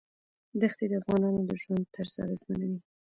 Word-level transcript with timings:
دښتې 0.61 0.85
د 0.89 0.93
افغانانو 1.01 1.41
د 1.49 1.51
ژوند 1.61 1.85
طرز 1.95 2.13
اغېزمنوي. 2.25 2.79